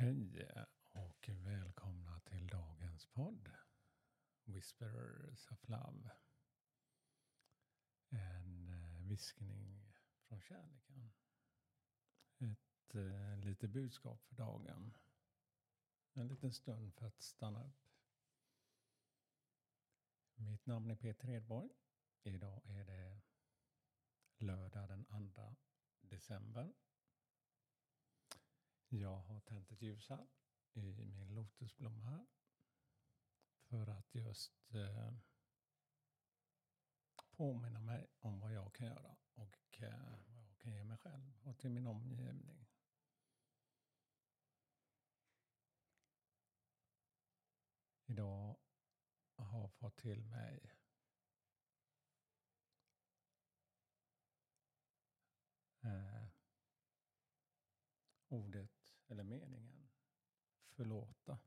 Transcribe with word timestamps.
Hej 0.00 0.48
och 0.92 1.28
välkomna 1.28 2.20
till 2.20 2.46
dagens 2.46 3.06
podd. 3.06 3.50
Whisperers 4.44 5.50
of 5.50 5.68
Love. 5.68 6.10
En 8.08 8.68
eh, 8.68 9.08
viskning 9.08 9.92
från 10.28 10.40
kärleken. 10.40 11.12
Ett 12.38 12.94
eh, 12.94 13.38
litet 13.38 13.70
budskap 13.70 14.24
för 14.24 14.34
dagen. 14.34 14.98
En 16.12 16.28
liten 16.28 16.52
stund 16.52 16.94
för 16.94 17.06
att 17.06 17.22
stanna 17.22 17.64
upp. 17.64 17.88
Mitt 20.34 20.66
namn 20.66 20.90
är 20.90 20.96
Peter 20.96 21.30
Edborg. 21.30 21.70
Idag 22.22 22.60
är 22.64 22.84
det 22.84 23.22
lördag 24.38 24.88
den 24.88 25.32
2 25.34 25.56
december 26.00 26.74
jag 28.98 29.16
har 29.16 29.40
tänt 29.40 29.70
ett 29.70 29.82
ljus 29.82 30.08
här 30.08 30.28
i 30.72 30.92
min 30.92 31.34
lotusblomma 31.34 32.04
här. 32.04 32.26
För 33.68 33.86
att 33.86 34.14
just 34.14 34.74
eh, 34.74 35.12
påminna 37.30 37.80
mig 37.80 38.10
om 38.18 38.40
vad 38.40 38.52
jag 38.52 38.74
kan 38.74 38.86
göra 38.86 39.16
och 39.34 39.82
eh, 39.82 40.18
vad 40.26 40.44
jag 40.44 40.58
kan 40.58 40.72
ge 40.72 40.84
mig 40.84 40.98
själv 40.98 41.38
och 41.42 41.58
till 41.58 41.70
min 41.70 41.86
omgivning. 41.86 42.66
Idag 48.06 48.56
har 49.36 49.68
fått 49.68 49.96
till 49.96 50.24
mig 50.24 50.76
eh, 55.82 56.26
ordet 58.28 58.79
eller 59.10 59.22
meningen 59.24 59.88
förlåta. 60.68 61.38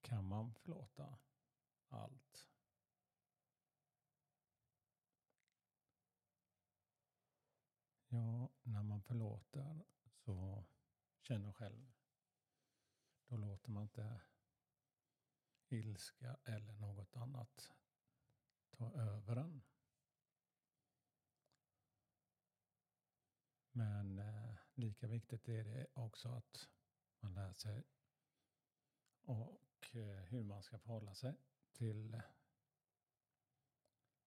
Kan 0.00 0.24
man 0.24 0.54
förlåta 0.54 1.18
allt? 1.88 2.48
Ja, 8.08 8.50
när 8.62 8.82
man 8.82 9.02
förlåter 9.02 9.84
så 10.10 10.64
känner 11.20 11.52
själv. 11.52 11.92
Då 13.26 13.36
låter 13.36 13.70
man 13.70 13.82
inte 13.82 14.20
ilska 15.68 16.36
eller 16.44 16.74
något 16.74 17.16
annat 17.16 17.72
ta 18.70 18.92
över 18.92 19.36
en. 19.36 19.62
Men 23.78 24.18
eh, 24.18 24.56
lika 24.74 25.06
viktigt 25.06 25.48
är 25.48 25.64
det 25.64 25.86
också 25.92 26.28
att 26.28 26.68
man 27.20 27.34
lär 27.34 27.52
sig 27.52 27.84
och 29.22 29.96
eh, 29.96 30.24
hur 30.24 30.42
man 30.42 30.62
ska 30.62 30.78
förhålla 30.78 31.14
sig 31.14 31.34
till 31.72 32.22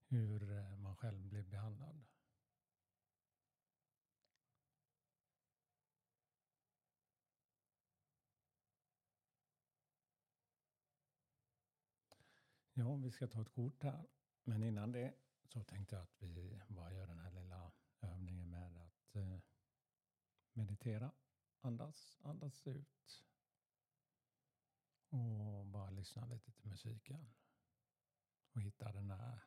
hur 0.07 0.57
eh, 0.57 0.77
man 0.77 0.95
själv 0.95 1.27
blir 1.27 1.43
behandlad. 1.43 2.05
Ja, 12.73 12.95
vi 12.95 13.11
ska 13.11 13.27
ta 13.27 13.41
ett 13.41 13.53
kort 13.53 13.83
här. 13.83 14.07
Men 14.43 14.63
innan 14.63 14.91
det 14.91 15.13
så 15.43 15.63
tänkte 15.63 15.95
jag 15.95 16.03
att 16.03 16.23
vi 16.23 16.61
bara 16.67 16.93
gör 16.93 17.07
den 17.07 17.19
här 17.19 17.31
lilla 17.31 17.71
övningen 18.01 18.49
med 18.49 18.77
att 18.77 19.15
eh, 19.15 19.39
meditera. 20.53 21.11
Andas, 21.61 22.19
andas 22.23 22.67
ut. 22.67 23.25
Och 25.09 25.65
bara 25.65 25.89
lyssna 25.89 26.25
lite 26.25 26.51
till 26.51 26.67
musiken. 26.67 27.33
Och 28.53 28.61
hitta 28.61 28.91
den 28.91 29.11
här 29.11 29.43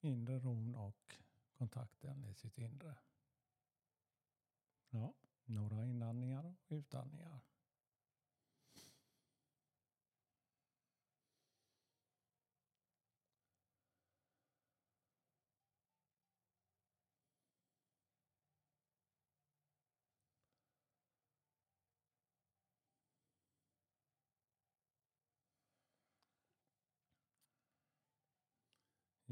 inre 0.00 0.38
ron 0.38 0.74
och 0.74 1.14
kontakten 1.52 2.24
i 2.24 2.34
sitt 2.34 2.58
inre. 2.58 2.96
Ja, 4.90 5.14
några 5.44 5.84
inandningar 5.84 6.44
och 6.44 6.56
utandningar. 6.68 7.40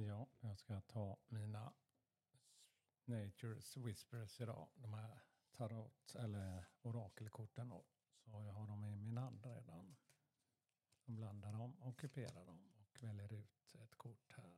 Ja, 0.06 0.28
jag 0.40 0.58
ska 0.58 0.80
ta 0.80 1.18
mina 1.28 1.72
Nature's 3.04 3.78
Whispers 3.86 4.40
idag. 4.40 4.68
De 4.74 4.94
här 4.94 5.20
tarot 5.52 6.14
eller 6.14 6.64
orakelkorten. 6.82 7.68
Då. 7.68 7.84
Så 8.24 8.30
jag 8.30 8.52
har 8.52 8.66
dem 8.66 8.84
i 8.84 8.96
min 8.96 9.16
hand 9.16 9.46
redan. 9.46 9.96
Jag 11.04 11.14
blandar 11.14 11.52
dem 11.52 11.80
och 11.80 11.98
kuperar 11.98 12.46
dem 12.46 12.66
och 12.74 13.02
väljer 13.02 13.32
ut 13.32 13.74
ett 13.74 13.94
kort 13.94 14.32
här. 14.36 14.56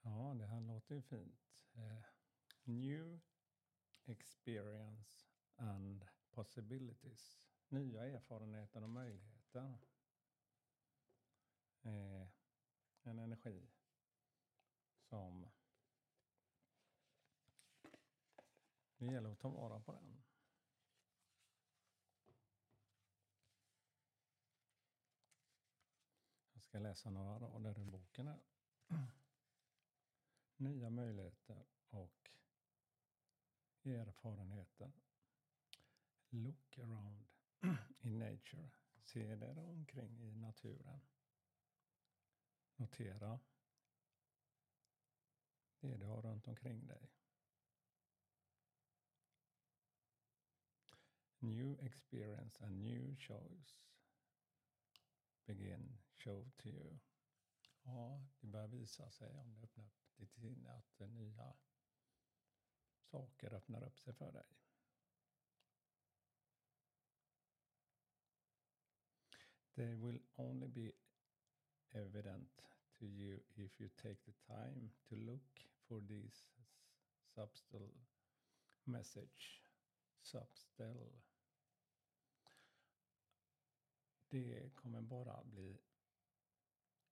Ja, 0.00 0.34
det 0.34 0.46
här 0.46 0.60
låter 0.60 0.94
ju 0.94 1.02
fint. 1.02 1.54
Eh, 1.72 2.02
new 2.64 3.20
experience 4.04 5.26
and 5.56 6.06
possibilities 6.30 7.47
nya 7.68 8.06
erfarenheter 8.06 8.82
och 8.82 8.90
möjligheter. 8.90 9.78
Eh, 11.82 12.28
en 13.02 13.18
energi 13.18 13.70
som 14.98 15.48
det 18.98 19.06
gäller 19.06 19.30
att 19.30 19.40
ta 19.40 19.48
vara 19.48 19.80
på 19.80 19.92
den. 19.92 20.22
Jag 26.52 26.62
ska 26.62 26.78
läsa 26.78 27.10
några 27.10 27.38
rader 27.38 27.78
ur 27.78 27.84
boken 27.84 28.26
här. 28.26 28.40
Nya 30.56 30.90
möjligheter 30.90 31.66
och 31.90 32.30
erfarenheter. 33.84 34.92
Look 36.30 36.78
around 36.78 37.27
in 38.04 38.18
nature. 38.18 38.70
Se 39.02 39.36
dig 39.36 39.58
omkring 39.58 40.20
i 40.20 40.34
naturen. 40.34 41.00
Notera 42.76 43.38
det 45.80 45.96
du 45.96 46.06
har 46.06 46.22
runt 46.22 46.48
omkring 46.48 46.86
dig. 46.86 47.08
New 51.38 51.78
experience 51.80 52.64
and 52.64 52.82
new 52.82 53.16
choice. 53.16 53.78
Begin 55.46 55.98
show 56.16 56.50
to 56.56 56.68
you. 56.68 56.98
Ja, 57.82 58.26
det 58.40 58.46
börjar 58.46 58.68
visa 58.68 59.10
sig 59.10 59.38
om 59.38 59.54
du 59.54 59.62
öppnar 59.62 59.84
upp 59.84 60.16
ditt 60.16 60.34
sinne 60.34 60.72
att 60.72 61.10
nya 61.10 61.56
saker 63.00 63.54
öppnar 63.54 63.84
upp 63.84 63.98
sig 63.98 64.14
för 64.14 64.32
dig. 64.32 64.46
They 69.78 69.94
will 69.94 70.18
only 70.36 70.66
be 70.66 70.92
evident 71.94 72.50
to 72.98 73.06
you 73.06 73.38
if 73.56 73.80
you 73.80 73.88
take 74.02 74.18
the 74.26 74.34
time 74.54 74.90
to 75.08 75.14
look 75.14 75.46
for 75.88 76.00
these 76.08 76.42
subtle 77.34 77.94
message. 78.84 79.62
Substal. 80.22 81.12
Det 84.28 84.74
kommer 84.74 85.00
bara 85.00 85.44
bli 85.44 85.78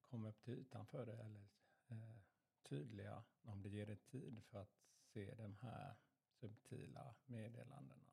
komma 0.00 0.28
upp 0.28 0.42
till 0.42 0.54
ytan 0.54 0.86
för 0.86 1.06
det 1.06 1.16
eller 1.16 1.48
eh, 1.88 2.16
tydliga 2.62 3.24
om 3.42 3.62
det 3.62 3.68
ger 3.68 3.86
dig 3.86 3.96
tid 3.96 4.42
för 4.44 4.62
att 4.62 4.76
se 5.00 5.34
de 5.34 5.56
här 5.60 5.96
subtila 6.30 7.14
meddelandena. 7.26 8.05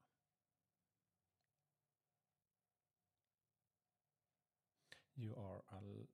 You 5.83 6.07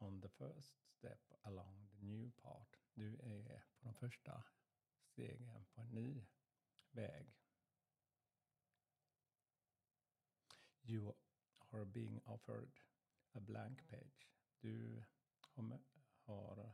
on 0.00 0.20
the 0.20 0.28
first 0.28 0.72
step 0.98 1.20
along 1.44 1.74
the 1.90 2.06
new 2.06 2.30
part. 2.42 2.76
Du 2.94 3.14
är 3.14 3.62
på 3.78 3.84
de 3.84 3.94
första 3.94 4.44
stegen 5.04 5.64
på 5.74 5.80
en 5.80 5.88
ny 5.88 6.26
väg. 6.90 7.36
You 10.82 11.14
are 11.70 11.84
being 11.84 12.20
offered 12.24 12.72
a 13.34 13.40
blank 13.40 13.88
page. 13.88 14.28
Du 14.60 15.04
har, 15.54 15.80
har, 16.24 16.72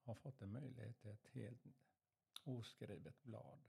har 0.00 0.14
fått 0.14 0.42
en 0.42 0.52
möjlighet 0.52 0.98
till 1.00 1.10
ett 1.10 1.26
helt 1.26 1.66
oskrivet 2.44 3.22
blad. 3.22 3.68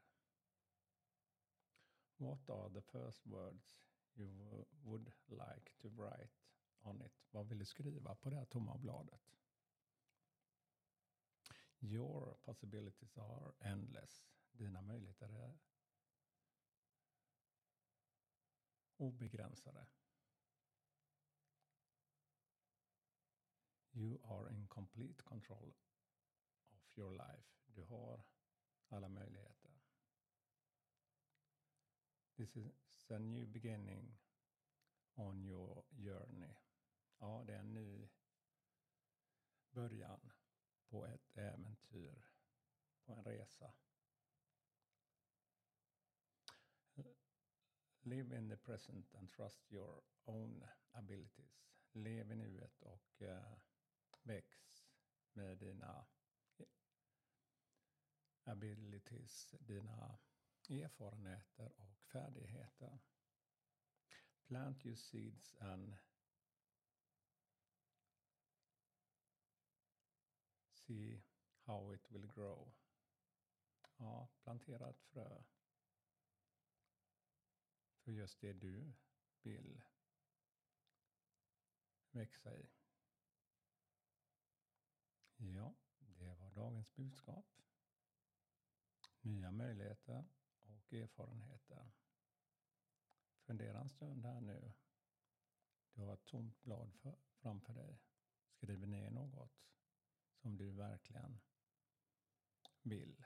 What 2.17 2.49
are 2.49 2.69
the 2.69 2.81
first 2.81 3.25
words 3.25 3.77
you 4.13 4.65
would 4.83 5.11
like 5.27 5.71
to 5.79 5.89
write 5.89 6.41
on 6.81 7.01
it? 7.01 7.23
Vad 7.31 7.47
vill 7.47 7.59
du 7.59 7.65
skriva 7.65 8.15
på 8.15 8.29
det 8.29 8.35
här 8.35 8.45
tomma 8.45 8.77
bladet? 8.77 9.21
Your 11.79 12.37
possibilities 12.41 13.17
are 13.17 13.53
endless. 13.59 14.25
Dina 14.51 14.81
möjligheter 14.81 15.29
är 15.29 15.59
obegränsade. 18.97 19.87
You 23.93 24.19
are 24.23 24.49
in 24.49 24.67
complete 24.67 25.23
control 25.23 25.73
of 26.71 26.97
your 26.97 27.11
life. 27.11 27.49
Du 27.65 27.81
har 27.81 28.23
alla 28.87 29.09
möjligheter. 29.09 29.71
This 32.35 32.55
is 32.57 33.11
a 33.11 33.19
new 33.19 33.47
beginning 33.47 34.17
on 35.15 35.45
your 35.45 35.83
journey. 35.91 36.55
Ja, 37.21 37.43
det 37.47 37.53
är 37.53 37.59
en 37.59 37.73
ny 37.73 38.09
början 39.71 40.31
på 40.89 41.05
ett 41.05 41.37
äventyr, 41.37 42.25
på 43.05 43.13
en 43.13 43.23
resa. 43.23 43.73
Live 48.01 48.37
in 48.37 48.49
the 48.49 48.57
present 48.57 49.15
and 49.15 49.29
trust 49.29 49.71
your 49.71 50.03
own 50.25 50.67
abilities. 50.91 51.67
Lev 51.91 52.31
i 52.31 52.35
nuet 52.35 52.81
och 52.81 53.21
uh, 53.21 53.57
väx 54.23 54.83
med 55.33 55.57
dina 55.57 56.07
abilities, 58.43 59.55
dina 59.59 60.19
erfarenheter 60.69 61.71
och 61.81 61.97
färdigheter. 61.97 62.99
Plant 64.47 64.85
your 64.85 64.95
seeds 64.97 65.55
and 65.59 65.97
see 70.91 71.21
how 71.67 71.93
it 71.93 72.11
will 72.11 72.27
grow. 72.27 72.73
Ja, 73.97 74.27
plantera 74.43 74.89
ett 74.89 75.01
frö 75.01 75.43
för 77.99 78.11
just 78.11 78.41
det 78.41 78.53
du 78.53 78.93
vill 79.41 79.81
växa 82.11 82.57
i. 82.57 82.69
Ja, 85.37 85.75
det 85.99 86.35
var 86.35 86.51
dagens 86.51 86.95
budskap. 86.95 87.45
Nya 89.21 89.51
möjligheter 89.51 90.25
och 90.61 90.93
erfarenheter. 90.93 91.91
Fundera 93.41 93.79
en 93.79 93.89
stund 93.89 94.25
här 94.25 94.41
nu. 94.41 94.73
Du 95.93 96.01
har 96.01 96.13
ett 96.13 96.25
tomt 96.25 96.61
blad 96.61 96.93
för, 96.93 97.15
framför 97.35 97.73
dig. 97.73 97.99
Skriv 98.47 98.87
ner 98.87 99.09
något 99.09 99.61
som 100.41 100.57
du 100.57 100.71
verkligen 100.71 101.39
vill. 102.81 103.23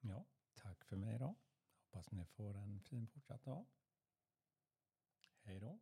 Ja, 0.00 0.26
tack 0.54 0.84
för 0.84 0.96
mig 0.96 1.18
då. 1.18 1.34
Hoppas 1.82 2.10
ni 2.10 2.26
får 2.26 2.56
en 2.56 2.80
fin 2.80 3.08
fortsatt 3.08 3.44
dag. 3.44 3.66
Hej 5.42 5.60
då. 5.60 5.80